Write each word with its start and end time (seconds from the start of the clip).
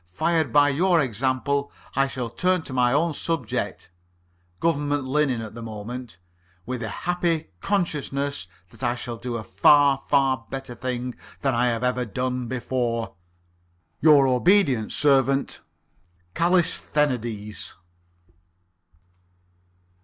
Fired 0.09 0.51
by 0.51 0.69
your 0.69 0.99
example 0.99 1.71
I 1.95 2.07
shall 2.07 2.31
turn 2.31 2.63
to 2.63 2.73
my 2.73 2.91
own 2.91 3.13
subject 3.13 3.91
(Government 4.59 5.03
linen 5.03 5.41
at 5.43 5.53
the 5.53 5.61
moment) 5.61 6.17
with 6.65 6.81
a 6.81 6.89
happy 6.89 7.51
consciousness 7.59 8.47
that 8.71 8.81
I 8.81 8.95
shall 8.95 9.17
do 9.17 9.35
a 9.37 9.43
far, 9.43 10.01
far 10.07 10.47
better 10.49 10.73
thing 10.73 11.13
than 11.41 11.53
I 11.53 11.67
have 11.67 11.83
ever 11.83 12.03
done 12.03 12.47
before. 12.47 13.13
"Your 13.99 14.25
obedient 14.25 14.91
servant, 14.91 15.61
"CALLISTHENIDES." 16.33 17.75